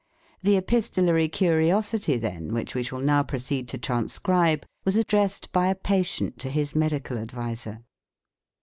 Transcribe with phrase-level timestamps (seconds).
[0.41, 5.75] The epistolary curiosity, then, which we shall now proceed to transcribe, was addressed by a
[5.75, 7.83] patient to his medical adviser.